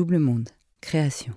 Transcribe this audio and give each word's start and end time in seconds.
Double 0.00 0.18
Monde, 0.18 0.48
création. 0.80 1.34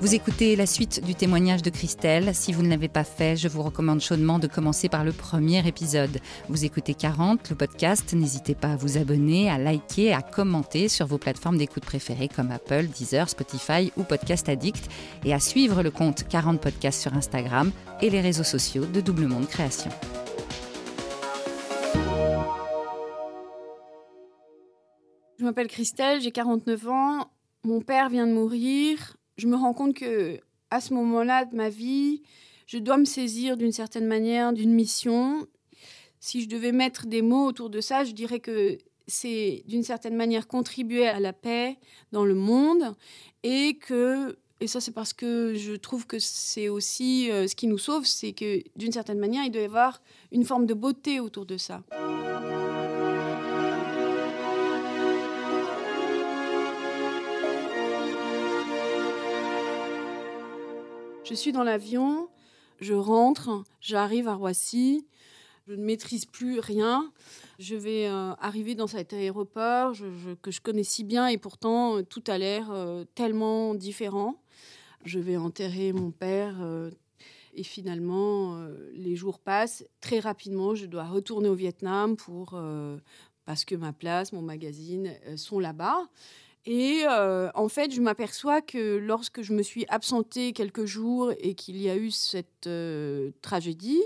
Vous 0.00 0.12
écoutez 0.12 0.56
la 0.56 0.66
suite 0.66 1.04
du 1.04 1.14
témoignage 1.14 1.62
de 1.62 1.70
Christelle. 1.70 2.34
Si 2.34 2.52
vous 2.52 2.64
ne 2.64 2.68
l'avez 2.68 2.88
pas 2.88 3.04
fait, 3.04 3.36
je 3.36 3.46
vous 3.46 3.62
recommande 3.62 4.00
chaudement 4.00 4.40
de 4.40 4.48
commencer 4.48 4.88
par 4.88 5.04
le 5.04 5.12
premier 5.12 5.64
épisode. 5.68 6.18
Vous 6.48 6.64
écoutez 6.64 6.94
40, 6.94 7.48
le 7.48 7.54
podcast. 7.54 8.12
N'hésitez 8.12 8.56
pas 8.56 8.72
à 8.72 8.76
vous 8.76 8.98
abonner, 8.98 9.48
à 9.48 9.56
liker, 9.56 10.12
à 10.12 10.20
commenter 10.20 10.88
sur 10.88 11.06
vos 11.06 11.16
plateformes 11.16 11.58
d'écoute 11.58 11.84
préférées 11.84 12.28
comme 12.28 12.50
Apple, 12.50 12.88
Deezer, 12.88 13.28
Spotify 13.28 13.92
ou 13.96 14.02
Podcast 14.02 14.48
Addict 14.48 14.90
et 15.24 15.32
à 15.32 15.38
suivre 15.38 15.84
le 15.84 15.92
compte 15.92 16.26
40 16.26 16.60
Podcasts 16.60 17.02
sur 17.02 17.14
Instagram 17.14 17.70
et 18.02 18.10
les 18.10 18.20
réseaux 18.20 18.42
sociaux 18.42 18.84
de 18.84 19.00
Double 19.00 19.28
Monde 19.28 19.46
Création. 19.46 19.92
Je 25.38 25.44
m'appelle 25.44 25.68
Christelle, 25.68 26.20
j'ai 26.20 26.32
49 26.32 26.88
ans. 26.88 27.30
Mon 27.64 27.80
père 27.80 28.08
vient 28.08 28.26
de 28.26 28.32
mourir 28.32 29.16
je 29.36 29.46
me 29.46 29.56
rends 29.56 29.74
compte 29.74 29.94
que 29.94 30.40
à 30.70 30.80
ce 30.80 30.94
moment-là 30.94 31.44
de 31.44 31.54
ma 31.54 31.68
vie, 31.68 32.22
je 32.66 32.78
dois 32.78 32.96
me 32.96 33.04
saisir 33.04 33.56
d'une 33.56 33.72
certaine 33.72 34.06
manière 34.06 34.52
d'une 34.52 34.72
mission. 34.72 35.46
Si 36.18 36.42
je 36.42 36.48
devais 36.48 36.72
mettre 36.72 37.06
des 37.06 37.22
mots 37.22 37.46
autour 37.46 37.70
de 37.70 37.80
ça, 37.80 38.04
je 38.04 38.12
dirais 38.12 38.40
que 38.40 38.78
c'est 39.06 39.62
d'une 39.66 39.84
certaine 39.84 40.16
manière 40.16 40.48
contribuer 40.48 41.06
à 41.06 41.20
la 41.20 41.32
paix 41.32 41.76
dans 42.10 42.24
le 42.24 42.34
monde 42.34 42.96
et 43.44 43.78
que 43.78 44.36
et 44.58 44.66
ça 44.66 44.80
c'est 44.80 44.90
parce 44.90 45.12
que 45.12 45.52
je 45.54 45.74
trouve 45.74 46.06
que 46.06 46.18
c'est 46.18 46.70
aussi 46.70 47.30
euh, 47.30 47.46
ce 47.46 47.54
qui 47.54 47.66
nous 47.66 47.78
sauve, 47.78 48.06
c'est 48.06 48.32
que 48.32 48.62
d'une 48.74 48.90
certaine 48.90 49.18
manière, 49.18 49.44
il 49.44 49.50
doit 49.50 49.62
y 49.62 49.66
avoir 49.66 50.00
une 50.32 50.44
forme 50.44 50.66
de 50.66 50.74
beauté 50.74 51.20
autour 51.20 51.44
de 51.44 51.58
ça. 51.58 51.82
Je 61.28 61.34
suis 61.34 61.50
dans 61.50 61.64
l'avion, 61.64 62.28
je 62.78 62.94
rentre, 62.94 63.64
j'arrive 63.80 64.28
à 64.28 64.34
Roissy, 64.36 65.08
je 65.66 65.74
ne 65.74 65.82
maîtrise 65.82 66.24
plus 66.24 66.60
rien. 66.60 67.12
Je 67.58 67.74
vais 67.74 68.06
euh, 68.06 68.32
arriver 68.34 68.76
dans 68.76 68.86
cet 68.86 69.12
aéroport 69.12 69.92
que 70.40 70.52
je 70.52 70.60
connais 70.60 70.84
si 70.84 71.02
bien 71.02 71.26
et 71.26 71.36
pourtant 71.36 71.96
euh, 71.96 72.02
tout 72.02 72.22
a 72.28 72.38
l'air 72.38 72.70
euh, 72.70 73.04
tellement 73.16 73.74
différent. 73.74 74.40
Je 75.04 75.18
vais 75.18 75.36
enterrer 75.36 75.92
mon 75.92 76.12
père 76.12 76.54
et 77.54 77.64
finalement 77.64 78.64
les 78.92 79.16
jours 79.16 79.40
passent. 79.40 79.84
Très 80.00 80.20
rapidement, 80.20 80.76
je 80.76 80.86
dois 80.86 81.04
retourner 81.04 81.48
au 81.48 81.54
Vietnam 81.54 82.16
pour, 82.16 82.60
parce 83.44 83.64
que 83.64 83.76
ma 83.76 83.92
place, 83.92 84.32
mon 84.32 84.42
magazine 84.42 85.12
sont 85.36 85.60
là-bas. 85.60 86.08
Et 86.66 87.04
euh, 87.08 87.48
en 87.54 87.68
fait, 87.68 87.94
je 87.94 88.00
m'aperçois 88.00 88.60
que 88.60 88.96
lorsque 88.96 89.42
je 89.42 89.52
me 89.52 89.62
suis 89.62 89.86
absentée 89.88 90.52
quelques 90.52 90.84
jours 90.84 91.32
et 91.38 91.54
qu'il 91.54 91.80
y 91.80 91.88
a 91.88 91.96
eu 91.96 92.10
cette 92.10 92.66
euh, 92.66 93.30
tragédie, 93.40 94.02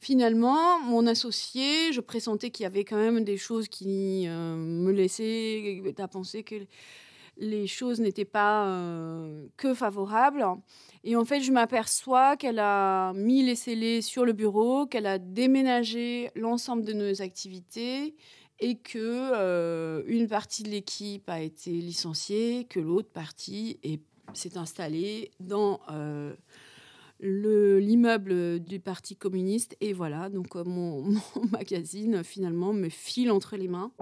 finalement, 0.00 0.78
mon 0.78 1.08
associé, 1.08 1.92
je 1.92 2.00
pressentais 2.00 2.50
qu'il 2.50 2.62
y 2.62 2.66
avait 2.66 2.84
quand 2.84 2.96
même 2.96 3.24
des 3.24 3.36
choses 3.36 3.66
qui 3.66 4.24
euh, 4.28 4.54
me 4.54 4.92
laissaient 4.92 5.82
à 5.98 6.06
penser 6.06 6.44
que 6.44 6.54
les 7.38 7.66
choses 7.66 8.00
n'étaient 8.00 8.24
pas 8.24 8.66
que 9.58 9.74
favorables. 9.74 10.42
Et 11.04 11.16
en 11.16 11.26
fait, 11.26 11.42
je 11.42 11.52
m'aperçois 11.52 12.34
qu'elle 12.36 12.58
a 12.58 13.12
mis 13.12 13.42
les 13.42 13.56
scellés 13.56 14.00
sur 14.00 14.24
le 14.24 14.32
bureau, 14.32 14.86
qu'elle 14.86 15.04
a 15.04 15.18
déménagé 15.18 16.30
l'ensemble 16.34 16.82
de 16.82 16.94
nos 16.94 17.20
activités 17.20 18.14
et 18.58 18.76
que 18.76 18.98
euh, 18.98 20.02
une 20.06 20.28
partie 20.28 20.62
de 20.62 20.70
l'équipe 20.70 21.28
a 21.28 21.40
été 21.40 21.70
licenciée, 21.70 22.66
que 22.68 22.80
l'autre 22.80 23.10
partie 23.10 23.78
s'est 24.32 24.56
installée 24.56 25.30
dans 25.40 25.80
euh, 25.90 26.34
l'immeuble 27.20 28.60
du 28.60 28.80
Parti 28.80 29.16
communiste. 29.16 29.76
Et 29.80 29.92
voilà, 29.92 30.28
donc 30.28 30.56
euh, 30.56 30.64
mon, 30.64 31.02
mon, 31.36 31.46
magazine 31.50 32.24
finalement 32.24 32.72
me 32.72 32.88
file 32.88 33.30
entre 33.30 33.56
les 33.56 33.68
mains. 33.68 33.92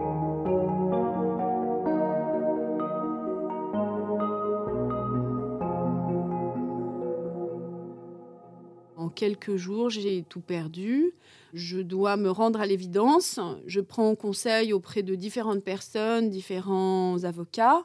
Quelques 9.15 9.57
jours, 9.57 9.91
j'ai 9.91 10.25
tout 10.29 10.41
perdu 10.41 11.15
je 11.55 11.79
dois 11.79 12.17
me 12.17 12.31
rendre 12.31 12.61
à 12.61 12.67
l'évidence. 12.67 13.39
Je 13.67 13.81
prends 13.81 14.15
conseil 14.17 14.73
auprès 14.73 15.03
de 15.03 15.15
différentes 15.15 15.63
personnes, 15.63 16.29
différents 16.29 17.23
avocats. 17.23 17.85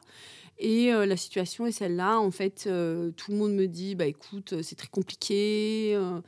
Et 0.58 0.92
euh, 0.92 1.06
la 1.06 1.16
situation 1.16 1.66
est 1.66 1.72
celle-là. 1.72 2.18
En 2.18 2.32
fait, 2.32 2.64
euh, 2.66 3.12
tout 3.12 3.30
le 3.30 3.38
monde 3.38 3.54
me 3.54 3.66
dit, 3.66 3.94
bah 3.94 4.06
écoute, 4.06 4.60
c'est 4.62 4.74
très 4.74 4.88
compliqué. 4.88 5.92
Euh, 5.94 6.20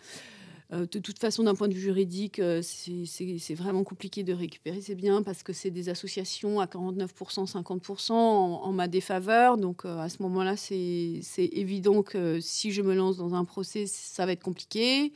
de 0.72 0.98
toute 0.98 1.18
façon, 1.18 1.42
d'un 1.42 1.54
point 1.54 1.68
de 1.68 1.74
vue 1.74 1.80
juridique, 1.80 2.40
c'est 2.62 3.54
vraiment 3.54 3.84
compliqué 3.84 4.22
de 4.22 4.32
récupérer 4.32 4.80
ces 4.80 4.94
biens 4.94 5.22
parce 5.22 5.42
que 5.42 5.52
c'est 5.52 5.70
des 5.70 5.90
associations 5.90 6.60
à 6.60 6.66
49%, 6.66 7.50
50% 7.52 8.12
en, 8.12 8.72
ma 8.72 8.88
défaveur. 8.88 9.58
Donc 9.58 9.84
à 9.84 10.08
ce 10.08 10.22
moment-là, 10.22 10.56
c'est 10.56 11.20
évident 11.36 12.02
que 12.02 12.40
si 12.40 12.72
je 12.72 12.80
me 12.80 12.94
lance 12.94 13.18
dans 13.18 13.34
un 13.34 13.44
procès, 13.44 13.84
ça 13.86 14.24
va 14.24 14.32
être 14.32 14.42
compliqué. 14.42 15.12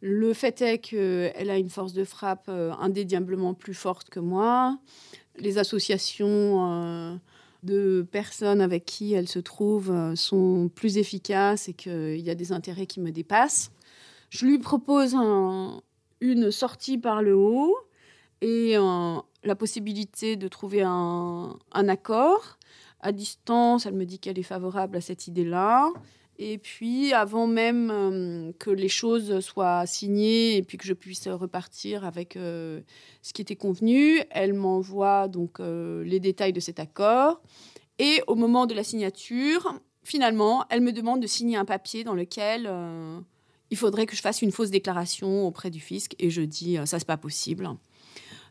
Le 0.00 0.32
fait 0.32 0.62
est 0.62 0.78
qu'elle 0.78 1.50
a 1.50 1.58
une 1.58 1.70
force 1.70 1.92
de 1.92 2.04
frappe 2.04 2.46
euh, 2.48 2.72
indéniablement 2.78 3.54
plus 3.54 3.74
forte 3.74 4.10
que 4.10 4.20
moi. 4.20 4.78
Les 5.38 5.58
associations 5.58 6.72
euh, 6.72 7.16
de 7.64 8.06
personnes 8.10 8.60
avec 8.60 8.84
qui 8.84 9.14
elle 9.14 9.28
se 9.28 9.40
trouve 9.40 9.90
euh, 9.90 10.14
sont 10.14 10.70
plus 10.72 10.98
efficaces 10.98 11.68
et 11.68 11.72
qu'il 11.72 12.20
y 12.20 12.30
a 12.30 12.36
des 12.36 12.52
intérêts 12.52 12.86
qui 12.86 13.00
me 13.00 13.10
dépassent. 13.10 13.72
Je 14.30 14.46
lui 14.46 14.58
propose 14.58 15.14
une 16.20 16.50
sortie 16.50 16.98
par 16.98 17.22
le 17.22 17.34
haut 17.34 17.76
et 18.40 18.76
la 19.42 19.54
possibilité 19.56 20.36
de 20.36 20.48
trouver 20.48 20.82
un, 20.82 21.58
accord. 21.72 22.58
À 23.00 23.12
distance, 23.12 23.86
elle 23.86 23.94
me 23.94 24.04
dit 24.04 24.18
qu'elle 24.18 24.38
est 24.38 24.42
favorable 24.42 24.96
à 24.96 25.00
cette 25.00 25.28
idée-là. 25.28 25.88
Et 26.40 26.58
puis, 26.58 27.12
avant 27.12 27.48
même 27.48 27.90
euh, 27.90 28.52
que 28.60 28.70
les 28.70 28.88
choses 28.88 29.40
soient 29.40 29.86
signées 29.86 30.56
et 30.56 30.62
puis 30.62 30.78
que 30.78 30.84
je 30.84 30.92
puisse 30.92 31.26
repartir 31.26 32.04
avec 32.04 32.36
euh, 32.36 32.80
ce 33.22 33.32
qui 33.32 33.42
était 33.42 33.56
convenu, 33.56 34.20
elle 34.30 34.54
m'envoie 34.54 35.26
donc 35.26 35.58
euh, 35.58 36.04
les 36.04 36.20
détails 36.20 36.52
de 36.52 36.60
cet 36.60 36.78
accord. 36.78 37.42
Et 37.98 38.22
au 38.28 38.36
moment 38.36 38.66
de 38.66 38.74
la 38.74 38.84
signature, 38.84 39.80
finalement, 40.04 40.64
elle 40.70 40.80
me 40.80 40.92
demande 40.92 41.20
de 41.20 41.26
signer 41.26 41.56
un 41.56 41.64
papier 41.64 42.04
dans 42.04 42.14
lequel 42.14 42.70
il 43.70 43.76
faudrait 43.76 44.06
que 44.06 44.16
je 44.16 44.22
fasse 44.22 44.42
une 44.42 44.52
fausse 44.52 44.70
déclaration 44.70 45.46
auprès 45.46 45.70
du 45.70 45.80
fisc. 45.80 46.14
Et 46.18 46.30
je 46.30 46.42
dis, 46.42 46.76
ça, 46.84 46.98
c'est 46.98 47.06
pas 47.06 47.16
possible. 47.16 47.68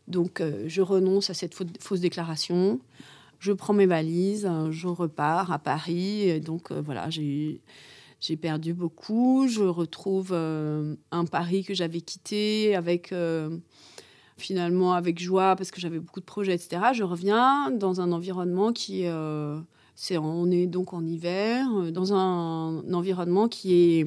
Donc, 0.06 0.42
je 0.66 0.80
renonce 0.80 1.30
à 1.30 1.34
cette 1.34 1.54
fausse 1.80 2.00
déclaration 2.00 2.80
je 3.38 3.52
prends 3.52 3.72
mes 3.72 3.86
valises, 3.86 4.50
je 4.70 4.88
repars 4.88 5.52
à 5.52 5.58
Paris. 5.58 6.28
Et 6.28 6.40
donc 6.40 6.70
euh, 6.70 6.82
voilà, 6.84 7.10
j'ai 7.10 7.60
j'ai 8.20 8.36
perdu 8.36 8.74
beaucoup. 8.74 9.46
Je 9.48 9.62
retrouve 9.62 10.30
euh, 10.32 10.96
un 11.12 11.24
Paris 11.24 11.64
que 11.64 11.74
j'avais 11.74 12.00
quitté 12.00 12.74
avec 12.74 13.12
euh, 13.12 13.58
finalement 14.36 14.94
avec 14.94 15.20
joie 15.20 15.54
parce 15.56 15.70
que 15.70 15.80
j'avais 15.80 16.00
beaucoup 16.00 16.20
de 16.20 16.24
projets, 16.24 16.54
etc. 16.54 16.82
Je 16.94 17.04
reviens 17.04 17.70
dans 17.70 18.00
un 18.00 18.10
environnement 18.12 18.72
qui 18.72 19.04
on 20.12 20.50
est 20.50 20.66
donc 20.66 20.92
en 20.92 21.04
hiver 21.04 21.66
dans 21.92 22.12
un 22.12 22.92
environnement 22.92 23.48
qui 23.48 23.74
est 23.74 24.06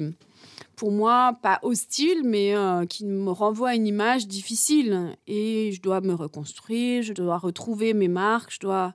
pour 0.76 0.90
moi 0.90 1.38
pas 1.42 1.58
hostile, 1.62 2.22
mais 2.24 2.54
qui 2.88 3.04
me 3.04 3.30
renvoie 3.30 3.70
à 3.70 3.74
une 3.74 3.86
image 3.86 4.26
difficile. 4.26 5.16
Et 5.26 5.70
je 5.72 5.80
dois 5.80 6.00
me 6.00 6.14
reconstruire, 6.14 7.02
je 7.02 7.12
dois 7.12 7.38
retrouver 7.38 7.94
mes 7.94 8.08
marques, 8.08 8.52
je 8.54 8.60
dois 8.60 8.94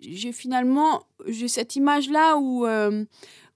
j'ai 0.00 0.32
finalement 0.32 1.02
j'ai 1.26 1.48
cette 1.48 1.76
image 1.76 2.08
là 2.08 2.36
où 2.36 2.66
euh, 2.66 3.04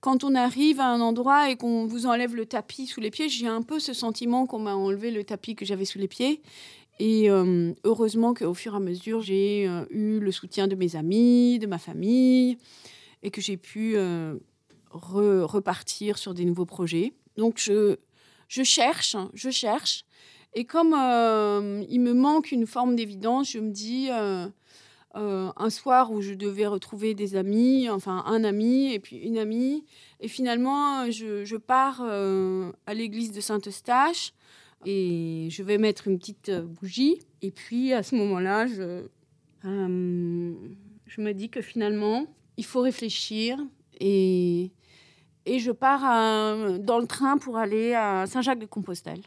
quand 0.00 0.24
on 0.24 0.34
arrive 0.34 0.80
à 0.80 0.86
un 0.86 1.00
endroit 1.00 1.50
et 1.50 1.56
qu'on 1.56 1.86
vous 1.86 2.06
enlève 2.06 2.34
le 2.34 2.46
tapis 2.46 2.86
sous 2.86 3.00
les 3.00 3.10
pieds, 3.10 3.28
j'ai 3.28 3.46
un 3.46 3.62
peu 3.62 3.78
ce 3.78 3.92
sentiment 3.92 4.46
qu'on 4.46 4.58
m'a 4.58 4.74
enlevé 4.74 5.12
le 5.12 5.22
tapis 5.22 5.54
que 5.54 5.64
j'avais 5.64 5.84
sous 5.84 5.98
les 5.98 6.08
pieds. 6.08 6.42
Et 7.02 7.28
euh, 7.28 7.72
heureusement 7.82 8.32
qu'au 8.32 8.54
fur 8.54 8.74
et 8.74 8.76
à 8.76 8.80
mesure, 8.80 9.22
j'ai 9.22 9.66
euh, 9.66 9.84
eu 9.90 10.20
le 10.20 10.30
soutien 10.30 10.68
de 10.68 10.76
mes 10.76 10.94
amis, 10.94 11.58
de 11.58 11.66
ma 11.66 11.78
famille, 11.78 12.58
et 13.24 13.32
que 13.32 13.40
j'ai 13.40 13.56
pu 13.56 13.96
repartir 14.92 16.16
sur 16.16 16.32
des 16.32 16.44
nouveaux 16.44 16.64
projets. 16.64 17.12
Donc 17.36 17.58
je, 17.58 17.96
je 18.46 18.62
cherche, 18.62 19.16
je 19.34 19.50
cherche. 19.50 20.04
Et 20.54 20.64
comme 20.64 20.92
il 21.88 22.00
me 22.00 22.12
manque 22.12 22.52
une 22.52 22.66
forme 22.66 22.94
d'évidence, 22.94 23.50
je 23.50 23.58
me 23.58 23.70
dis, 23.70 24.10
euh, 25.14 25.52
un 25.56 25.68
soir 25.68 26.10
où 26.10 26.22
je 26.22 26.32
devais 26.32 26.66
retrouver 26.66 27.12
des 27.12 27.36
amis, 27.36 27.90
enfin 27.90 28.24
un 28.26 28.44
ami 28.44 28.94
et 28.94 28.98
puis 28.98 29.16
une 29.16 29.36
amie. 29.36 29.84
Et 30.20 30.28
finalement, 30.28 31.10
je, 31.10 31.56
pars 31.56 32.00
euh, 32.02 32.72
à 32.86 32.94
l'église 32.94 33.30
de 33.32 33.42
Saint-Eustache 33.42 34.32
et 34.86 35.48
je 35.50 35.62
vais 35.62 35.78
mettre 35.78 36.08
une 36.08 36.18
petite 36.18 36.50
bougie. 36.50 37.20
Et 37.40 37.50
puis 37.50 37.92
à 37.92 38.02
ce 38.02 38.14
moment-là, 38.16 38.66
je, 38.66 39.06
euh, 39.64 40.52
je 41.06 41.20
me 41.20 41.32
dis 41.32 41.48
que 41.48 41.60
finalement, 41.60 42.26
il 42.56 42.64
faut 42.64 42.80
réfléchir 42.80 43.58
et 44.00 44.70
je 45.46 45.70
pars 45.70 46.00
dans 46.78 46.98
le 46.98 47.06
train 47.06 47.38
pour 47.38 47.56
aller 47.56 47.94
à 47.94 48.26
Saint-Jacques-de-Compostelle. 48.26 49.20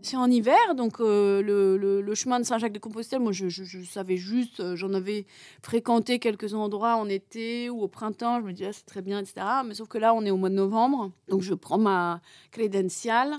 C'est 0.00 0.16
en 0.16 0.30
hiver, 0.30 0.74
donc 0.76 1.00
euh, 1.00 1.42
le, 1.42 2.14
chemin 2.14 2.38
de 2.38 2.44
Saint-Jacques-de-Compostelle, 2.44 3.20
moi 3.20 3.32
je, 3.32 3.48
savais 3.84 4.16
juste, 4.16 4.60
euh, 4.60 4.76
j'en 4.76 4.94
avais 4.94 5.26
fréquenté 5.62 6.20
quelques 6.20 6.54
endroits 6.54 6.96
en 6.96 7.08
été 7.08 7.68
ou 7.68 7.82
au 7.82 7.88
printemps, 7.88 8.40
je 8.40 8.46
me 8.46 8.52
disais 8.52 8.68
ah, 8.68 8.72
c'est 8.72 8.86
très 8.86 9.02
bien, 9.02 9.18
etc. 9.18 9.44
Mais 9.66 9.74
sauf 9.74 9.88
que 9.88 9.98
là 9.98 10.14
on 10.14 10.24
est 10.24 10.30
au 10.30 10.36
mois 10.36 10.50
de 10.50 10.54
novembre, 10.54 11.10
donc 11.28 11.42
je 11.42 11.52
prends 11.52 11.78
ma 11.78 12.20
crédentiale, 12.52 13.34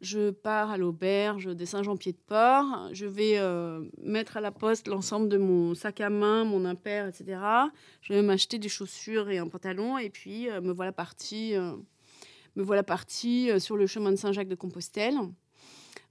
je 0.00 0.30
pars 0.30 0.70
à 0.70 0.78
l'auberge 0.78 1.54
des 1.54 1.66
Saint-Jean-Pied-de-Port, 1.66 2.90
je 2.92 3.06
vais 3.06 3.38
euh, 3.38 3.82
mettre 4.00 4.36
à 4.36 4.40
la 4.40 4.52
poste 4.52 4.86
l'ensemble 4.86 5.28
de 5.28 5.36
mon 5.36 5.74
sac 5.74 6.00
à 6.00 6.10
main, 6.10 6.44
mon 6.44 6.64
impair, 6.64 7.08
etc. 7.08 7.40
Je 8.02 8.12
vais 8.12 8.22
m'acheter 8.22 8.58
des 8.58 8.68
chaussures 8.68 9.30
et 9.30 9.38
un 9.38 9.48
pantalon, 9.48 9.98
et 9.98 10.10
puis 10.10 10.48
me 10.62 10.72
voilà 10.72 10.92
partie, 10.92 11.54
me 11.54 12.62
voilà 12.62 12.84
partie 12.84 13.50
sur 13.58 13.76
le 13.76 13.88
chemin 13.88 14.12
de 14.12 14.16
Saint-Jacques-de-Compostelle 14.16 15.18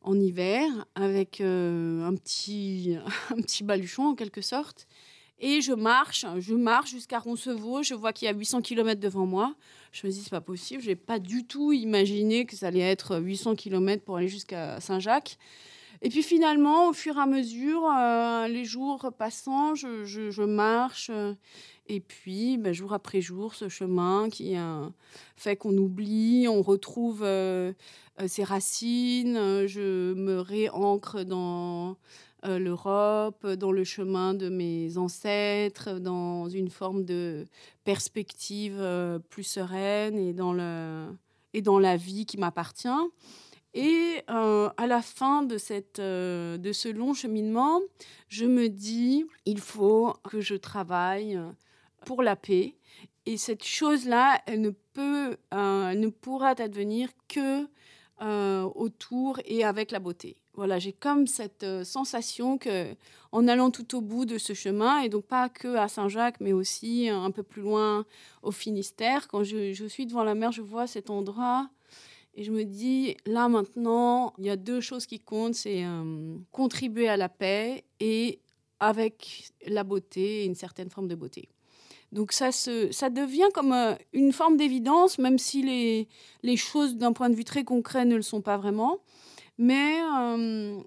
en 0.07 0.19
hiver 0.19 0.69
avec 0.95 1.41
euh, 1.41 2.07
un, 2.07 2.15
petit, 2.15 2.97
un 3.29 3.41
petit 3.41 3.63
baluchon 3.63 4.07
en 4.07 4.15
quelque 4.15 4.41
sorte. 4.41 4.87
Et 5.39 5.61
je 5.61 5.73
marche, 5.73 6.25
je 6.39 6.55
marche 6.55 6.89
jusqu'à 6.89 7.19
Roncevaux. 7.19 7.83
Je 7.83 7.93
vois 7.93 8.11
qu'il 8.11 8.25
y 8.25 8.29
a 8.29 8.33
800 8.33 8.61
km 8.61 8.99
devant 8.99 9.27
moi. 9.27 9.53
Je 9.91 10.07
me 10.07 10.11
dis, 10.11 10.21
c'est 10.21 10.31
pas 10.31 10.41
possible. 10.41 10.81
Je 10.81 10.89
n'ai 10.89 10.95
pas 10.95 11.19
du 11.19 11.45
tout 11.45 11.73
imaginé 11.73 12.45
que 12.45 12.55
ça 12.55 12.67
allait 12.67 12.79
être 12.79 13.19
800 13.19 13.55
km 13.55 14.03
pour 14.03 14.17
aller 14.17 14.29
jusqu'à 14.29 14.79
Saint-Jacques. 14.79 15.37
Et 16.01 16.09
puis 16.09 16.23
finalement, 16.23 16.89
au 16.89 16.93
fur 16.93 17.17
et 17.17 17.21
à 17.21 17.25
mesure, 17.25 17.83
euh, 17.85 18.47
les 18.47 18.65
jours 18.65 19.11
passant, 19.17 19.75
je, 19.75 20.43
marche. 20.43 21.09
Euh, 21.11 21.33
et 21.87 21.99
puis, 21.99 22.57
ben, 22.57 22.73
jour 22.73 22.93
après 22.93 23.21
jour, 23.21 23.55
ce 23.55 23.69
chemin 23.69 24.29
qui 24.29 24.55
fait 25.35 25.55
qu'on 25.55 25.75
oublie, 25.77 26.47
on 26.49 26.61
retrouve 26.61 27.25
ses 28.25 28.43
racines. 28.43 29.65
je 29.67 30.13
me 30.13 30.39
réancre 30.39 31.23
dans 31.23 31.95
l'Europe, 32.43 33.47
dans 33.47 33.71
le 33.71 33.85
chemin 33.85 34.33
de 34.33 34.49
mes 34.49 34.97
ancêtres, 34.97 35.99
dans 35.99 36.49
une 36.49 36.69
forme 36.69 37.05
de 37.05 37.45
perspective 37.85 38.83
plus 39.29 39.43
sereine 39.43 40.19
et 40.19 40.33
dans 40.33 41.79
la 41.79 41.97
vie 41.97 42.25
qui 42.25 42.37
m'appartient. 42.37 42.89
Et 43.79 44.23
euh, 44.31 44.71
à 44.75 44.87
la 44.87 45.03
fin 45.03 45.43
de, 45.43 45.59
cette, 45.59 45.99
euh, 45.99 46.57
de 46.57 46.71
ce 46.71 46.89
long 46.89 47.13
cheminement, 47.13 47.79
je 48.27 48.45
me 48.47 48.69
dis, 48.69 49.23
il 49.45 49.59
faut 49.59 50.15
que 50.23 50.41
je 50.41 50.55
travaille 50.55 51.39
pour 52.03 52.23
la 52.23 52.35
paix. 52.35 52.73
Et 53.27 53.37
cette 53.37 53.63
chose-là, 53.63 54.41
elle 54.47 54.61
ne 54.61 54.71
peut, 54.71 55.37
euh, 55.53 55.93
ne 55.93 56.07
pourra 56.07 56.55
advenir 56.57 57.09
que 57.27 57.67
autour 58.73 59.39
et 59.45 59.63
avec 59.63 59.91
la 59.91 59.99
beauté. 59.99 60.37
Voilà, 60.55 60.79
j'ai 60.79 60.91
comme 60.91 61.27
cette 61.27 61.83
sensation 61.83 62.57
que, 62.57 62.95
en 63.31 63.47
allant 63.47 63.69
tout 63.69 63.95
au 63.95 64.01
bout 64.01 64.25
de 64.25 64.39
ce 64.39 64.55
chemin, 64.55 65.01
et 65.01 65.09
donc 65.09 65.25
pas 65.25 65.49
que 65.49 65.75
à 65.75 65.87
Saint-Jacques, 65.87 66.39
mais 66.39 66.51
aussi 66.51 67.09
un 67.09 67.29
peu 67.29 67.43
plus 67.43 67.61
loin 67.61 68.07
au 68.41 68.49
Finistère, 68.49 69.27
quand 69.27 69.43
je 69.43 69.85
suis 69.87 70.07
devant 70.07 70.23
la 70.23 70.33
mer, 70.33 70.51
je 70.51 70.63
vois 70.63 70.87
cet 70.87 71.11
endroit 71.11 71.69
et 72.37 72.43
je 72.43 72.51
me 72.51 72.63
dis, 72.63 73.17
là 73.25 73.49
maintenant, 73.49 74.31
il 74.37 74.45
y 74.45 74.51
a 74.51 74.55
deux 74.55 74.79
choses 74.79 75.07
qui 75.07 75.19
comptent, 75.19 75.55
c'est 75.55 75.83
euh, 75.83 76.37
contribuer 76.51 77.09
à 77.09 77.17
la 77.17 77.29
paix 77.29 77.83
et 77.99 78.39
avec 78.79 79.49
la 79.65 79.83
beauté, 79.83 80.45
une 80.45 80.53
certaine 80.53 80.91
forme 80.91 81.07
de 81.07 81.15
beauté. 81.15 81.49
Donc 82.11 82.31
ça, 82.31 82.51
se, 82.51 82.91
ça 82.91 83.09
devient 83.09 83.49
comme 83.55 83.73
euh, 83.73 83.95
une 84.13 84.31
forme 84.31 84.55
d'évidence, 84.55 85.17
même 85.17 85.39
si 85.39 85.63
les, 85.63 86.07
les 86.43 86.57
choses 86.57 86.95
d'un 86.95 87.11
point 87.11 87.31
de 87.31 87.35
vue 87.35 87.43
très 87.43 87.63
concret 87.63 88.05
ne 88.05 88.15
le 88.15 88.21
sont 88.21 88.41
pas 88.41 88.57
vraiment. 88.57 88.99
Mais 89.57 89.99
euh, 90.15 90.79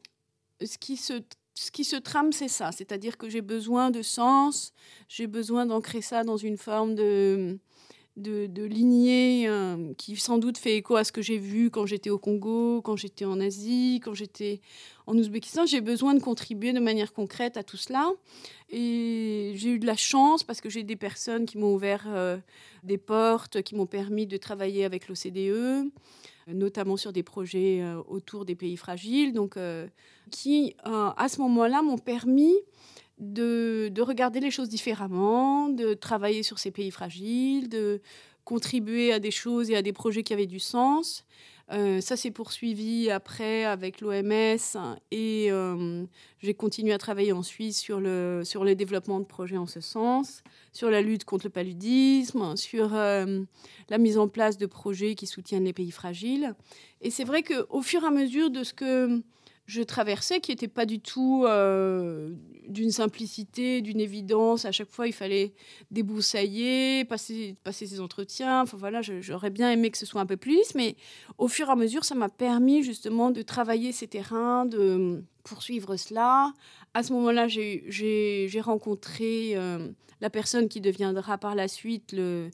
ce, 0.64 0.78
qui 0.78 0.96
se, 0.96 1.14
ce 1.54 1.72
qui 1.72 1.82
se 1.82 1.96
trame, 1.96 2.30
c'est 2.30 2.46
ça. 2.46 2.70
C'est-à-dire 2.70 3.18
que 3.18 3.28
j'ai 3.28 3.42
besoin 3.42 3.90
de 3.90 4.02
sens, 4.02 4.72
j'ai 5.08 5.26
besoin 5.26 5.66
d'ancrer 5.66 6.00
ça 6.00 6.22
dans 6.22 6.36
une 6.36 6.56
forme 6.56 6.94
de 6.94 7.58
de, 8.20 8.64
lignée 8.64 9.48
euh, 9.48 9.92
qui 9.96 10.16
sans 10.16 10.38
doute 10.38 10.58
fait 10.58 10.76
écho 10.76 10.96
à 10.96 11.04
ce 11.04 11.12
que 11.12 11.22
j'ai 11.22 11.38
vu 11.38 11.70
quand 11.70 11.86
j'étais 11.86 12.10
au 12.10 12.18
Congo, 12.18 12.80
quand 12.82 12.96
j'étais 12.96 13.24
en 13.24 13.40
Asie, 13.40 14.00
quand 14.04 14.14
j'étais 14.14 14.60
en 15.06 15.16
Ouzbékistan. 15.16 15.66
J'ai 15.66 15.80
besoin 15.80 16.14
de 16.14 16.20
contribuer 16.20 16.72
de 16.72 16.80
manière 16.80 17.12
concrète 17.12 17.56
à 17.56 17.62
tout 17.62 17.76
cela. 17.76 18.10
Et 18.68 19.52
j'ai 19.56 19.70
eu 19.70 19.78
de 19.78 19.86
la 19.86 19.96
chance 19.96 20.44
parce 20.44 20.60
que 20.60 20.68
j'ai 20.70 20.82
des 20.82 20.96
personnes 20.96 21.46
qui 21.46 21.58
m'ont 21.58 21.74
ouvert 21.74 22.04
euh, 22.08 22.38
des 22.84 22.98
portes, 22.98 23.62
qui 23.62 23.74
m'ont 23.74 23.86
permis 23.86 24.26
de 24.26 24.36
travailler 24.36 24.84
avec 24.84 25.08
l'OCDE 25.08 25.90
notamment 26.46 26.96
sur 26.96 27.12
des 27.12 27.22
projets 27.22 27.80
euh, 27.80 28.02
autour 28.08 28.44
des 28.44 28.56
pays 28.56 28.76
fragiles, 28.76 29.32
donc 29.32 29.56
qui 30.32 30.74
à 30.84 31.28
ce 31.28 31.40
moment-là 31.42 31.82
m'ont 31.82 31.98
permis 31.98 32.54
de, 33.20 34.00
regarder 34.00 34.40
les 34.40 34.50
choses 34.50 34.68
différemment, 34.68 35.68
de 35.68 35.94
travailler 35.94 36.42
sur 36.42 36.58
ces 36.58 36.70
pays 36.70 36.90
fragiles, 36.90 37.68
de 37.68 38.00
contribuer 38.44 39.12
à 39.12 39.20
des 39.20 39.30
choses 39.30 39.70
et 39.70 39.76
à 39.76 39.82
des 39.82 39.92
projets 39.92 40.22
qui 40.22 40.32
avaient 40.32 40.46
du 40.46 40.58
sens. 40.58 41.24
Euh, 41.72 42.00
ça 42.00 42.16
s'est 42.16 42.32
poursuivi 42.32 43.10
après 43.10 43.64
avec 43.64 44.00
l'OMS 44.00 44.58
et 45.12 45.52
euh, 45.52 46.04
j'ai 46.40 46.52
continué 46.52 46.92
à 46.92 46.98
travailler 46.98 47.30
en 47.30 47.44
Suisse 47.44 47.78
sur 47.78 48.00
le, 48.00 48.42
sur 48.44 48.64
développement 48.74 49.20
de 49.20 49.24
projets 49.24 49.56
en 49.56 49.66
ce 49.66 49.80
sens, 49.80 50.42
sur 50.72 50.90
la 50.90 51.00
lutte 51.00 51.24
contre 51.24 51.46
le 51.46 51.50
paludisme, 51.50 52.56
sur 52.56 52.96
euh, 52.96 53.42
la 53.88 53.98
mise 53.98 54.18
en 54.18 54.26
place 54.26 54.58
de 54.58 54.66
projets 54.66 55.14
qui 55.14 55.28
soutiennent 55.28 55.64
les 55.64 55.72
pays 55.72 55.92
fragiles. 55.92 56.54
Et 57.02 57.10
c'est 57.10 57.24
vrai 57.24 57.44
qu'au 57.44 57.82
fur 57.82 58.02
et 58.02 58.06
à 58.06 58.10
mesure 58.10 58.50
de 58.50 58.64
ce 58.64 58.74
que 58.74 59.22
je 59.66 59.82
traversais, 59.82 60.40
qui 60.40 60.50
n'était 60.50 60.68
pas 60.68 60.84
du 60.84 61.00
tout 61.00 61.44
euh, 61.46 62.34
d'une 62.66 62.90
simplicité, 62.90 63.82
d'une 63.82 64.00
évidence. 64.00 64.64
À 64.64 64.72
chaque 64.72 64.90
fois, 64.90 65.06
il 65.06 65.12
fallait 65.12 65.52
débroussailler, 65.90 67.04
passer, 67.04 67.54
passer 67.62 67.86
ses 67.86 68.00
entretiens. 68.00 68.64
Voilà, 68.64 69.00
j'aurais 69.02 69.50
bien 69.50 69.70
aimé 69.70 69.90
que 69.90 69.98
ce 69.98 70.06
soit 70.06 70.20
un 70.20 70.26
peu 70.26 70.36
plus, 70.36 70.74
mais 70.74 70.96
au 71.38 71.46
fur 71.46 71.68
et 71.68 71.72
à 71.72 71.76
mesure, 71.76 72.04
ça 72.04 72.16
m'a 72.16 72.28
permis 72.28 72.82
justement 72.82 73.30
de 73.30 73.42
travailler 73.42 73.92
ces 73.92 74.08
terrains, 74.08 74.66
de 74.66 75.22
poursuivre 75.44 75.96
cela. 75.96 76.52
À 76.94 77.02
ce 77.02 77.12
moment-là, 77.12 77.46
j'ai 77.48 78.60
rencontré 78.60 79.52
euh, 79.54 79.88
la 80.20 80.30
personne 80.30 80.68
qui 80.68 80.80
deviendra 80.80 81.38
par 81.38 81.54
la 81.54 81.68
suite 81.68 82.12
le, 82.12 82.50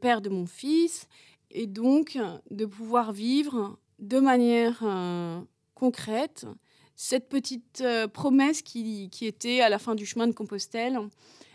père 0.00 0.20
de 0.20 0.28
mon 0.28 0.46
fils, 0.46 1.08
et 1.50 1.66
donc 1.66 2.18
de 2.50 2.66
pouvoir 2.66 3.12
vivre 3.12 3.78
de 3.98 4.18
manière 4.18 4.80
euh, 4.82 5.40
concrète, 5.74 6.46
cette 6.96 7.28
petite 7.28 7.82
euh, 7.82 8.06
promesse 8.06 8.62
qui, 8.62 9.10
était 9.22 9.60
à 9.60 9.68
la 9.68 9.78
fin 9.78 9.94
du 9.94 10.06
chemin 10.06 10.26
de 10.26 10.32
Compostelle 10.32 10.98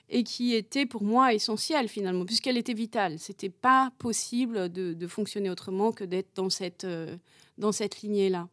et 0.09 0.23
qui 0.23 0.53
était 0.53 0.85
pour 0.85 1.03
moi 1.03 1.33
essentielle 1.33 1.87
finalement, 1.87 2.25
puisqu'elle 2.25 2.57
était 2.57 2.73
vitale. 2.73 3.19
C'était 3.19 3.49
pas 3.49 3.91
possible 3.99 4.69
de, 4.69 5.07
fonctionner 5.07 5.49
autrement 5.49 5.91
que 5.91 6.03
d'être 6.03 6.35
dans 6.35 6.49
cette, 6.49 6.83
euh, 6.83 7.15
dans 7.57 7.71
cette 7.71 8.01
lignée-là. 8.01 8.47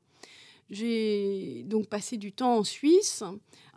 J'ai 0.68 1.62
donc 1.66 1.86
passé 1.86 2.16
du 2.16 2.32
temps 2.32 2.58
en 2.58 2.64
Suisse 2.64 3.22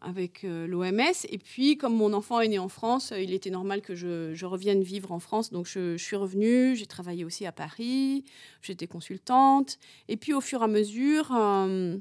avec 0.02 0.44
euh, 0.44 0.66
l'OMS. 0.66 1.26
Et 1.30 1.38
puis, 1.38 1.78
comme 1.78 1.96
mon 1.96 2.14
enfant 2.14 2.40
est 2.40 2.48
né 2.48 2.58
en 2.58 2.70
France, 2.70 3.14
il 3.16 3.34
était 3.34 3.52
normal 3.52 3.82
que 3.82 3.96
je, 3.96 4.46
revienne 4.46 4.82
vivre 4.82 5.12
en 5.12 5.20
France. 5.20 5.52
Donc, 5.52 5.68
je, 5.68 5.98
suis 5.98 6.16
revenue. 6.16 6.76
J'ai 6.76 6.88
travaillé 6.88 7.24
aussi 7.26 7.46
à 7.46 7.52
Paris. 7.52 8.24
J'étais 8.62 8.88
consultante. 8.88 9.78
Et 10.08 10.18
puis, 10.18 10.34
au 10.34 10.42
fur 10.42 10.62
et 10.62 10.64
à 10.64 10.68
mesure, 10.68 11.32
euh, 11.36 11.98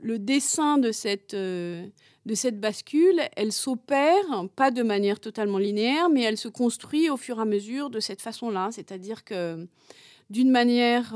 le 0.00 0.18
dessin 0.18 0.76
de 0.76 0.92
cette, 0.92 1.34
euh, 1.34 1.86
de 2.26 2.34
cette 2.34 2.60
bascule, 2.60 3.22
elle 3.36 3.52
s'opère, 3.52 4.46
pas 4.54 4.70
de 4.70 4.82
manière 4.82 5.18
totalement 5.18 5.58
linéaire, 5.58 6.10
mais 6.10 6.22
elle 6.22 6.36
se 6.36 6.48
construit 6.48 7.08
au 7.08 7.16
fur 7.16 7.38
et 7.38 7.42
à 7.42 7.46
mesure 7.46 7.88
de 7.88 8.00
cette 8.00 8.20
façon-là. 8.20 8.68
C'est-à-dire 8.72 9.24
que, 9.24 9.66
d'une 10.28 10.50
manière 10.50 11.14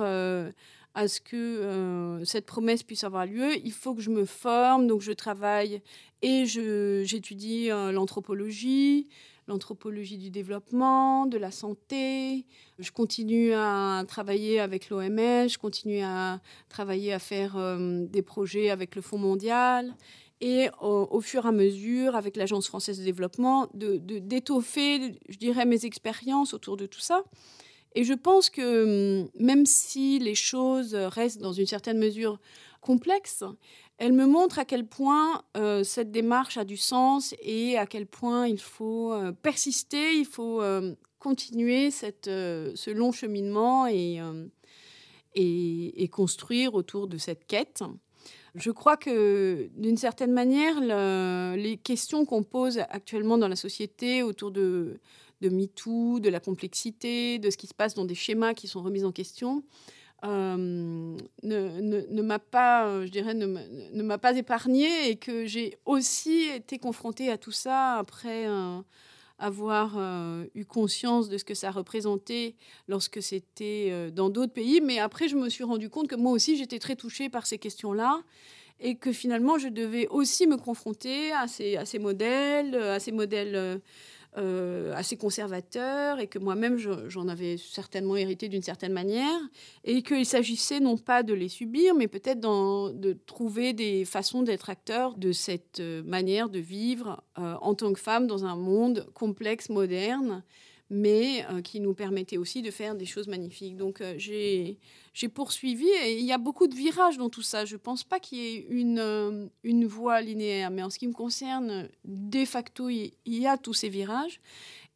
à 0.95 1.09
ce 1.09 1.21
que 1.21 1.37
euh, 1.37 2.25
cette 2.25 2.47
promesse 2.47 2.83
puisse 2.83 3.05
avoir 3.05 3.27
lieu, 3.27 3.57
il 3.65 3.73
faut 3.73 3.95
que 3.95 4.03
je 4.03 4.11
me 4.11 4.25
forme, 4.25 4.87
donc 4.87 5.01
je 5.03 5.13
travaille 5.13 5.83
et 6.23 6.45
j'étudie 6.47 7.71
euh, 7.71 7.93
l'anthropologie, 7.93 9.09
l'anthropologie 9.47 10.19
du 10.19 10.31
développement, 10.31 11.27
de 11.27 11.39
la 11.39 11.51
santé. 11.51 12.45
Je 12.79 12.91
continue 12.91 13.53
à 13.55 14.05
travailler 14.07 14.61
avec 14.61 14.91
l'OMS, 14.91 15.49
je 15.49 15.59
continue 15.59 16.03
à 16.03 16.41
travailler 16.69 17.13
à 17.13 17.19
faire 17.19 17.57
euh, 17.57 18.05
des 18.07 18.23
projets 18.23 18.71
avec 18.71 18.97
le 18.97 19.03
Fonds 19.03 19.19
mondial 19.19 19.95
et 20.41 20.71
au, 20.81 21.21
fur 21.21 21.45
et 21.45 21.49
à 21.49 21.53
mesure, 21.53 22.17
avec 22.17 22.35
l'Agence 22.35 22.67
française 22.67 22.99
de 22.99 23.05
développement, 23.05 23.69
d'étoffer, 23.75 24.99
de, 24.99 25.19
je 25.29 25.37
dirais, 25.37 25.67
mes 25.67 25.85
expériences 25.85 26.55
autour 26.55 26.79
de 26.79 26.87
tout 26.87 27.01
ça. 27.01 27.25
Et 27.95 28.05
je 28.05 28.15
pense 28.15 28.51
que 28.51 29.23
hum, 29.23 29.29
même 29.39 29.67
si 29.67 30.19
les 30.19 30.35
choses 30.35 30.95
restent 30.95 31.41
dans 31.41 31.53
une 31.53 31.67
certaine 31.67 31.99
mesure 31.99 32.39
complexes, 32.81 33.45
elles 34.01 34.15
me 34.15 34.27
montrent 34.27 34.59
à 34.59 34.65
quel 34.65 34.87
point 34.87 35.43
euh, 35.59 35.85
cette 35.85 36.11
démarche 36.11 36.57
a 36.57 36.65
du 36.65 36.79
sens 36.79 37.35
et 37.43 37.77
à 37.77 37.87
quel 37.87 38.07
point 38.07 38.49
il 38.49 38.59
faut 38.59 39.13
euh, 39.13 39.31
persister, 39.31 40.15
il 40.15 40.25
faut 40.25 40.63
euh, 40.63 40.95
continuer 41.19 41.91
ce 41.91 42.91
long 42.91 43.13
cheminement 43.13 43.87
et, 43.87 44.19
construire 46.11 46.75
autour 46.75 47.09
de 47.09 47.19
cette 47.19 47.47
quête. 47.47 47.83
Je 48.55 48.71
crois 48.71 48.97
que 48.97 49.69
d'une 49.77 49.99
certaine 49.99 50.33
manière, 50.33 50.81
les 51.55 51.77
questions 51.77 52.25
qu'on 52.25 52.43
pose 52.43 52.79
actuellement 52.89 53.37
dans 53.37 53.49
la 53.49 53.55
société 53.55 54.23
autour 54.23 54.51
de, 54.51 54.99
de 55.41 55.49
MeToo, 55.49 56.21
de 56.21 56.29
la 56.29 56.41
complexité, 56.41 57.39
de 57.39 57.51
ce 57.51 57.57
qui 57.57 57.67
se 57.67 57.75
passe 57.75 57.95
dans 57.95 58.05
des 58.05 58.15
schémas 58.15 58.55
qui 58.55 58.69
sont 58.69 58.83
remis 58.83 59.05
en 59.05 59.13
question, 59.13 59.63
euh, 60.25 61.17
ne, 61.43 62.03
ne, 62.11 62.23
m'a 62.23 62.39
pas, 62.39 62.87
euh, 62.87 63.07
je 63.07 63.11
dirais, 63.11 63.33
ne, 63.33 63.47
ne 63.47 64.03
m'a 64.03 64.19
pas 64.19 64.37
épargné 64.37 65.09
et 65.09 65.17
que 65.17 65.47
j'ai 65.47 65.79
aussi 65.87 66.43
été 66.43 66.79
confrontée 66.79 67.31
à 67.31 67.39
tout 67.39 67.53
ça 67.53 67.95
après 67.95 68.47
avoir 69.39 69.95
euh, 69.97 70.45
eu 70.55 70.67
conscience 70.67 71.31
de 71.31 71.39
ce 71.39 71.45
que 71.45 71.55
ça 71.55 71.71
représentait 71.71 72.55
lorsque 72.87 73.23
c'était 73.23 74.11
dans 74.11 74.29
d'autres 74.29 74.53
pays. 74.53 74.83
Mais 74.83 74.99
après, 74.99 75.29
je 75.29 75.37
me 75.37 75.49
suis 75.49 75.65
rendu 75.65 75.89
compte 75.89 76.09
que 76.09 76.17
moi 76.17 76.33
aussi, 76.33 76.59
j'étais 76.59 76.79
très 76.79 76.97
touchée 76.97 77.31
par 77.31 77.47
ces 77.47 77.57
questions-là 77.57 78.21
et 78.79 78.97
que 78.97 79.13
finalement, 79.13 79.57
je 79.57 79.69
devais 79.69 80.07
aussi 80.09 80.47
me 80.47 80.57
confronter 80.57 81.33
à 81.33 81.49
ces, 81.49 81.77
à 81.77 81.87
ces 81.87 81.99
modèles, 81.99 82.75
à 82.75 83.01
ces 83.01 83.13
modèles 83.13 83.81
euh, 84.39 84.95
assez 84.95 85.17
conservateur 85.17 86.21
et 86.21 86.29
que 86.29 86.39
moi-même 86.39 86.79
j'en 86.79 87.27
avais 87.27 87.57
certainement 87.57 88.15
hérité 88.15 88.49
d'une 88.49 88.63
certaine 88.63 88.93
manière 88.93 89.41
et 89.83 90.03
qu'il 90.03 90.25
s'agissait 90.25 90.79
non 90.79 90.97
pas 90.97 91.25
de 91.25 91.35
les 91.35 91.49
subir 91.49 91.97
mais 91.97 92.07
peut-être 92.07 92.39
de 92.39 93.13
trouver 93.27 93.73
des 93.73 94.05
façons 94.05 94.43
d'être 94.43 94.71
acteur 94.71 95.17
de 95.17 95.33
cette 95.33 95.81
euh, 95.81 96.05
manière 96.05 96.49
de 96.49 96.61
vivre 96.61 97.25
euh, 97.41 97.57
en 97.61 97.75
tant 97.75 97.93
que 97.93 97.99
femme 97.99 98.29
dans 98.29 98.45
un 98.45 98.55
monde 98.55 99.09
complexe, 99.15 99.69
moderne 99.69 100.45
mais 100.91 101.47
euh, 101.49 101.63
qui 101.63 101.79
nous 101.79 101.95
permettait 101.95 102.37
aussi 102.37 102.63
de 102.63 102.71
faire 102.73 102.97
des 102.97 103.07
choses 103.07 103.29
magnifiques. 103.29 103.77
Donc 103.77 104.01
euh, 104.01 104.15
j'ai 104.19 104.77
poursuivi 105.33 105.87
et 105.87 106.19
il 106.19 106.27
y 106.27 106.33
a 106.33 106.39
beaucoup 106.39 106.67
de 106.67 106.75
virages 106.75 107.17
dans 107.17 107.31
tout 107.31 107.43
ça. 107.43 107.65
Je 107.65 107.75
ne 107.75 107.79
pense 107.79 108.03
pas 108.03 108.19
qu'il 108.19 108.39
y 108.39 108.57
ait 108.57 108.67
une, 108.69 108.99
euh, 108.99 109.47
une 109.63 109.87
voie 109.87 110.21
linéaire, 110.21 110.71
mais 110.71 110.83
en 110.83 110.91
ce 110.91 110.99
qui 110.99 111.07
me 111.07 111.13
concerne, 111.13 111.89
de 112.05 112.45
facto, 112.45 112.89
il 112.89 113.15
y 113.25 113.47
a 113.47 113.57
tous 113.57 113.75
ces 113.75 113.89
virages. 113.89 114.41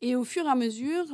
Et 0.02 0.16
au 0.16 0.24
fur 0.24 0.44
et 0.44 0.50
à 0.50 0.56
mesure, 0.56 1.06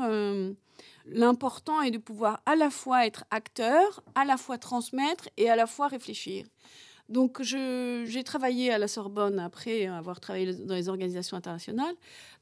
l'important 1.06 1.80
est 1.82 1.92
de 1.92 1.98
pouvoir 1.98 2.42
à 2.46 2.56
la 2.56 2.70
fois 2.70 3.06
être 3.06 3.24
acteur, 3.30 4.02
à 4.16 4.24
la 4.24 4.36
fois 4.36 4.58
transmettre 4.58 5.28
et 5.36 5.48
à 5.48 5.54
la 5.54 5.66
fois 5.66 5.86
réfléchir. 5.86 6.46
Donc, 7.10 7.42
j'ai 7.42 8.22
travaillé 8.24 8.70
à 8.70 8.78
la 8.78 8.86
Sorbonne 8.86 9.40
après 9.40 9.86
avoir 9.86 10.20
travaillé 10.20 10.54
dans 10.54 10.76
les 10.76 10.88
organisations 10.88 11.36
internationales, 11.36 11.94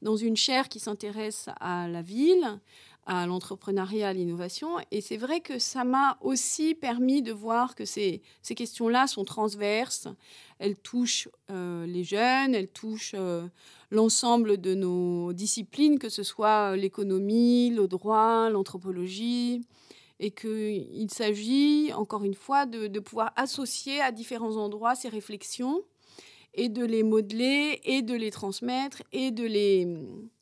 dans 0.03 0.15
une 0.15 0.37
chaire 0.37 0.69
qui 0.69 0.79
s'intéresse 0.79 1.49
à 1.59 1.87
la 1.87 2.03
ville, 2.03 2.59
à 3.07 3.25
l'entrepreneuriat, 3.25 4.09
à 4.09 4.13
l'innovation. 4.13 4.77
Et 4.91 5.01
c'est 5.01 5.17
vrai 5.17 5.41
que 5.41 5.57
ça 5.57 5.83
m'a 5.83 6.19
aussi 6.21 6.75
permis 6.75 7.23
de 7.23 7.33
voir 7.33 7.73
que 7.73 7.83
ces, 7.83 8.21
questions-là 8.43 9.07
sont 9.07 9.25
transverses. 9.25 10.07
Elles 10.59 10.77
touchent 10.77 11.29
euh, 11.49 11.87
les 11.87 12.03
jeunes, 12.03 12.53
elles 12.53 12.67
touchent 12.67 13.15
euh, 13.17 13.47
l'ensemble 13.89 14.61
de 14.61 14.75
nos 14.75 15.33
disciplines, 15.33 15.97
que 15.97 16.09
ce 16.09 16.21
soit 16.21 16.75
l'économie, 16.77 17.71
le 17.71 17.87
droit, 17.87 18.51
l'anthropologie 18.51 19.63
et 20.19 20.31
qu'il 20.31 21.09
s'agit, 21.09 21.93
encore 21.93 22.23
une 22.23 22.33
fois, 22.33 22.65
de, 22.65 22.99
pouvoir 22.99 23.31
associer 23.35 24.01
à 24.01 24.11
différents 24.11 24.57
endroits 24.57 24.95
ces 24.95 25.09
réflexions 25.09 25.83
et 26.53 26.67
de 26.67 26.83
les 26.83 27.03
modeler 27.03 27.79
et 27.85 28.01
de 28.01 28.15
les 28.15 28.31
transmettre 28.31 29.03
et 29.13 29.31
de 29.31 29.45
les, 29.45 29.87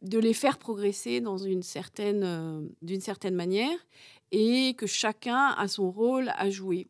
de 0.02 0.20
les 0.20 0.34
faire 0.34 0.58
progresser 0.58 1.22
dans 1.22 1.38
une 1.38 1.64
certaine, 1.64 2.24
euh, 2.24 2.62
d'une 2.82 3.02
certaine 3.02 3.36
manière 3.36 3.78
et 4.32 4.74
que 4.78 4.88
chacun 4.88 5.54
a 5.58 5.68
son 5.68 5.92
rôle 5.92 6.32
à 6.36 6.50
jouer. 6.50 6.88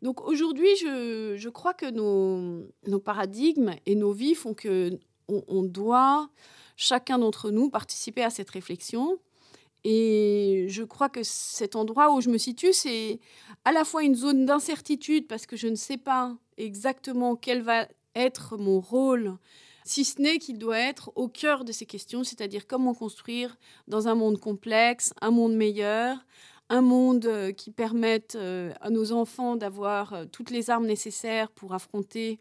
Donc 0.00 0.22
aujourd'hui, 0.22 0.74
je, 0.80 1.34
je, 1.36 1.48
crois 1.48 1.74
que 1.74 1.90
nos, 1.90 2.66
nos, 2.86 2.98
paradigmes 2.98 3.74
et 3.86 3.94
nos 3.94 4.12
vies 4.12 4.34
font 4.34 4.54
que 4.54 4.98
on 5.28 5.62
doit, 5.62 6.28
chacun 6.76 7.18
d'entre 7.18 7.50
nous, 7.50 7.70
participer 7.70 8.22
à 8.22 8.30
cette 8.30 8.50
réflexion 8.50 9.18
et 9.84 10.66
je 10.68 10.82
crois 10.82 11.08
que 11.08 11.22
cet 11.22 11.74
endroit 11.76 12.14
où 12.14 12.20
je 12.20 12.30
me 12.30 12.38
situe, 12.38 12.72
c'est 12.72 13.18
à 13.64 13.72
la 13.72 13.84
fois 13.84 14.02
une 14.02 14.14
zone 14.14 14.46
d'incertitude 14.46 15.26
parce 15.26 15.46
que 15.46 15.56
je 15.56 15.68
ne 15.68 15.74
sais 15.74 15.96
pas 15.96 16.36
exactement 16.56 17.34
quel 17.36 17.62
va 17.62 17.88
être 18.14 18.56
mon 18.58 18.80
rôle, 18.80 19.36
si 19.84 20.04
ce 20.04 20.20
n'est 20.20 20.38
qu'il 20.38 20.58
doit 20.58 20.78
être 20.78 21.10
au 21.16 21.28
cœur 21.28 21.64
de 21.64 21.72
ces 21.72 21.86
questions, 21.86 22.22
c'est-à-dire 22.22 22.66
comment 22.66 22.94
construire 22.94 23.56
dans 23.88 24.06
un 24.06 24.14
monde 24.14 24.38
complexe, 24.38 25.12
un 25.20 25.30
monde 25.30 25.54
meilleur, 25.54 26.18
un 26.68 26.82
monde 26.82 27.26
euh, 27.26 27.52
qui 27.52 27.70
permette 27.70 28.36
euh, 28.36 28.72
à 28.80 28.90
nos 28.90 29.12
enfants 29.12 29.56
d'avoir 29.56 30.12
euh, 30.12 30.24
toutes 30.24 30.50
les 30.50 30.70
armes 30.70 30.86
nécessaires 30.86 31.50
pour 31.50 31.74
affronter 31.74 32.38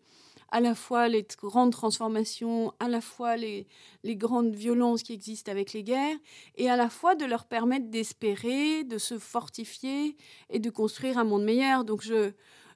à 0.51 0.59
la 0.59 0.75
fois 0.75 1.07
les 1.07 1.25
grandes 1.41 1.71
transformations, 1.71 2.73
à 2.79 2.87
la 2.87 3.01
fois 3.01 3.37
les, 3.37 3.67
les 4.03 4.15
grandes 4.15 4.53
violences 4.53 5.03
qui 5.03 5.13
existent 5.13 5.51
avec 5.51 5.73
les 5.73 5.83
guerres, 5.83 6.17
et 6.55 6.69
à 6.69 6.75
la 6.75 6.89
fois 6.89 7.15
de 7.15 7.25
leur 7.25 7.45
permettre 7.45 7.89
d'espérer, 7.89 8.83
de 8.83 8.97
se 8.97 9.17
fortifier 9.17 10.17
et 10.49 10.59
de 10.59 10.69
construire 10.69 11.17
un 11.17 11.23
monde 11.23 11.43
meilleur. 11.43 11.85
Donc 11.85 12.01
je 12.01 12.31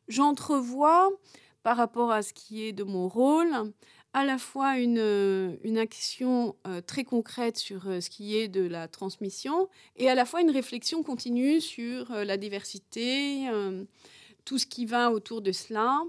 j'entrevois 0.07 1.09
par 1.63 1.77
rapport 1.77 2.11
à 2.11 2.21
ce 2.21 2.31
qui 2.31 2.63
est 2.63 2.73
de 2.73 2.83
mon 2.83 3.07
rôle, 3.07 3.73
à 4.13 4.23
la 4.23 4.37
fois 4.37 4.77
une, 4.77 5.57
une 5.63 5.77
action 5.77 6.55
euh, 6.67 6.79
très 6.79 7.03
concrète 7.03 7.57
sur 7.57 7.87
euh, 7.87 7.99
ce 7.99 8.09
qui 8.09 8.37
est 8.37 8.47
de 8.47 8.61
la 8.61 8.87
transmission 8.87 9.67
et 9.97 10.09
à 10.09 10.15
la 10.15 10.23
fois 10.23 10.41
une 10.41 10.51
réflexion 10.51 11.03
continue 11.03 11.59
sur 11.59 12.11
euh, 12.11 12.23
la 12.23 12.37
diversité, 12.37 13.49
tout 14.45 14.57
ce 14.57 14.67
qui 14.67 14.85
va 14.85 15.11
autour 15.11 15.41
de 15.41 15.51
cela 15.51 16.01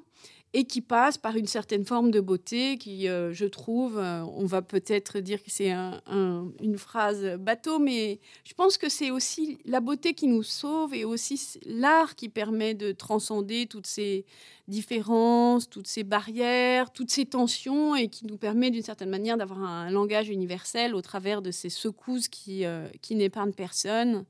et 0.56 0.64
qui 0.64 0.80
passe 0.80 1.18
par 1.18 1.36
une 1.36 1.46
certaine 1.46 1.84
forme 1.84 2.10
de 2.10 2.18
beauté 2.18 2.78
qui, 2.78 3.08
euh, 3.08 3.30
je 3.30 3.44
trouve, 3.44 3.98
euh, 3.98 4.22
on 4.22 4.46
va 4.46 4.62
peut-être 4.62 5.18
dire 5.18 5.42
que 5.42 5.50
c'est 5.50 5.70
une 5.70 6.78
phrase 6.78 7.36
bateau, 7.38 7.78
mais 7.78 8.20
je 8.42 8.54
pense 8.54 8.78
que 8.78 8.88
c'est 8.88 9.10
aussi 9.10 9.58
la 9.66 9.80
beauté 9.80 10.14
qui 10.14 10.26
nous 10.26 10.42
sauve 10.42 10.94
et 10.94 11.04
aussi 11.04 11.58
l'art 11.66 12.14
qui 12.14 12.30
permet 12.30 12.72
de 12.72 12.92
transcender 12.92 13.66
toutes 13.66 13.86
ces 13.86 14.24
différences, 14.66 15.68
toutes 15.68 15.88
ces 15.88 16.04
barrières, 16.04 16.90
toutes 16.90 17.10
ces 17.10 17.26
tensions 17.26 17.94
et 17.94 18.08
qui 18.08 18.24
nous 18.24 18.38
permet 18.38 18.70
d'une 18.70 18.82
certaine 18.82 19.10
manière 19.10 19.36
d'avoir 19.36 19.62
un 19.62 19.90
langage 19.90 20.30
universel 20.30 20.94
au 20.94 21.02
travers 21.02 21.42
de 21.42 21.50
ces 21.50 21.68
secousses 21.68 22.28
qui, 22.28 22.64
euh, 22.64 22.88
qui 23.02 23.14
n'épargnent 23.14 23.52
personne. 23.52 24.24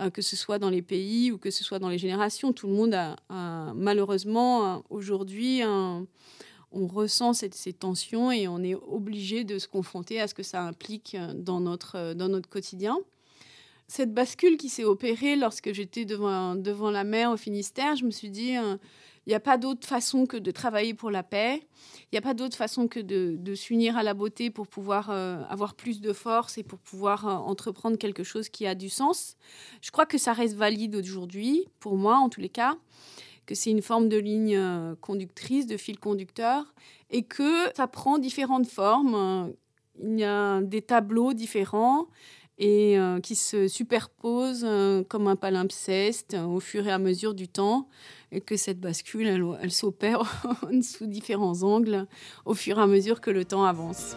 Euh, 0.00 0.10
que 0.10 0.22
ce 0.22 0.34
soit 0.34 0.58
dans 0.58 0.70
les 0.70 0.82
pays 0.82 1.30
ou 1.30 1.38
que 1.38 1.52
ce 1.52 1.62
soit 1.62 1.78
dans 1.78 1.88
les 1.88 1.98
générations. 1.98 2.52
Tout 2.52 2.66
le 2.66 2.72
monde 2.72 2.94
a, 2.94 3.16
malheureusement 3.74 4.82
aujourd'hui 4.90 5.62
on 6.72 6.88
ressent 6.88 7.32
ces 7.32 7.72
tensions 7.72 8.32
et 8.32 8.48
on 8.48 8.58
est 8.64 8.74
obligé 8.74 9.44
de 9.44 9.60
se 9.60 9.68
confronter 9.68 10.20
à 10.20 10.26
ce 10.26 10.34
que 10.34 10.42
ça 10.42 10.62
implique 10.62 11.16
dans 11.34 11.60
notre, 11.60 12.14
dans 12.14 12.28
notre 12.28 12.48
quotidien. 12.48 12.98
Cette 13.86 14.14
bascule 14.14 14.56
qui 14.56 14.68
s'est 14.68 14.84
opérée 14.84 15.36
lorsque 15.36 15.72
j'étais 15.72 16.04
devant, 16.04 16.54
devant 16.54 16.90
la 16.90 17.04
mer 17.04 17.30
au 17.30 17.36
Finistère, 17.36 17.96
je 17.96 18.04
me 18.04 18.10
suis 18.10 18.30
dit, 18.30 18.56
euh, 18.56 18.76
il 19.26 19.30
n'y 19.30 19.34
a 19.34 19.40
pas 19.40 19.58
d'autre 19.58 19.86
façon 19.86 20.26
que 20.26 20.38
de 20.38 20.50
travailler 20.50 20.94
pour 20.94 21.10
la 21.10 21.22
paix. 21.22 21.66
Il 22.04 22.08
n'y 22.14 22.18
a 22.18 22.22
pas 22.22 22.32
d'autre 22.32 22.56
façon 22.56 22.88
que 22.88 23.00
de, 23.00 23.54
s'unir 23.54 23.96
à 23.98 24.02
la 24.02 24.14
beauté 24.14 24.50
pour 24.50 24.68
pouvoir 24.68 25.10
euh, 25.10 25.42
avoir 25.50 25.74
plus 25.74 26.00
de 26.00 26.12
force 26.14 26.56
et 26.56 26.62
pour 26.62 26.78
pouvoir 26.78 27.28
euh, 27.28 27.32
entreprendre 27.32 27.98
quelque 27.98 28.24
chose 28.24 28.48
qui 28.48 28.66
a 28.66 28.74
du 28.74 28.88
sens. 28.88 29.36
Je 29.82 29.90
crois 29.90 30.06
que 30.06 30.16
ça 30.18 30.32
reste 30.32 30.54
valide 30.56 30.96
aujourd'hui, 30.96 31.66
pour 31.78 31.96
moi 31.96 32.16
en 32.16 32.30
tous 32.30 32.40
les 32.40 32.48
cas, 32.48 32.76
que 33.44 33.54
c'est 33.54 33.70
une 33.70 33.82
forme 33.82 34.08
de 34.08 34.16
ligne 34.16 34.58
conductrice, 35.02 35.66
de 35.66 35.76
fil 35.76 35.98
conducteur, 35.98 36.74
et 37.10 37.22
que 37.22 37.70
ça 37.76 37.86
prend 37.86 38.16
différentes 38.16 38.66
formes. 38.66 39.52
Il 40.02 40.18
y 40.18 40.24
a 40.24 40.62
des 40.62 40.80
tableaux 40.80 41.34
différents 41.34 42.08
et 42.58 42.96
qui 43.22 43.34
se 43.34 43.66
superposent 43.66 44.66
comme 45.08 45.26
un 45.26 45.36
palimpseste 45.36 46.34
au 46.34 46.60
fur 46.60 46.86
et 46.86 46.92
à 46.92 46.98
mesure 46.98 47.34
du 47.34 47.48
temps 47.48 47.88
et 48.34 48.40
que 48.40 48.56
cette 48.56 48.80
bascule, 48.80 49.26
elle, 49.26 49.70
s'opère 49.70 50.22
sous 50.82 51.06
différents 51.06 51.62
angles 51.62 52.06
au 52.44 52.54
fur 52.54 52.78
et 52.78 52.82
à 52.82 52.86
mesure 52.86 53.20
que 53.20 53.30
le 53.30 53.44
temps 53.44 53.64
avance. 53.64 54.16